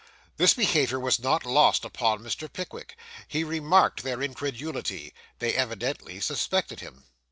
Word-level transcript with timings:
This 0.37 0.55
behaviour 0.55 0.99
was 0.99 1.19
not 1.19 1.45
lost 1.45 1.85
upon 1.85 2.23
Mr. 2.23 2.51
Pickwick. 2.51 2.97
He 3.27 3.43
remarked 3.43 4.01
their 4.01 4.23
incredulity. 4.23 5.13
They 5.37 5.53
evidently 5.53 6.19
suspected 6.19 6.79
him. 6.79 7.03